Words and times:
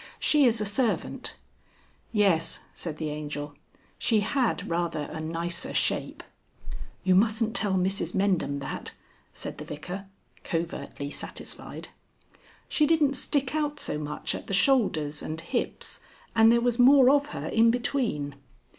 She 0.19 0.45
is 0.45 0.59
a 0.59 0.65
servant." 0.65 1.35
"Yes," 2.11 2.61
said 2.73 2.97
the 2.97 3.09
Angel; 3.11 3.53
"she 3.99 4.21
had 4.21 4.67
rather 4.67 5.01
a 5.01 5.19
nicer 5.19 5.75
shape." 5.75 6.23
"You 7.03 7.13
mustn't 7.13 7.55
tell 7.55 7.75
Mrs 7.75 8.15
Mendham 8.15 8.57
that," 8.61 8.93
said 9.31 9.59
the 9.59 9.63
Vicar, 9.63 10.07
covertly 10.43 11.11
satisfied. 11.11 11.89
"She 12.67 12.87
didn't 12.87 13.13
stick 13.13 13.53
out 13.53 13.79
so 13.79 13.99
much 13.99 14.33
at 14.33 14.47
the 14.47 14.55
shoulders 14.55 15.21
and 15.21 15.39
hips, 15.39 15.99
and 16.35 16.51
there 16.51 16.61
was 16.61 16.79
more 16.79 17.11
of 17.11 17.27
her 17.27 17.45
in 17.45 17.69
between. 17.69 18.33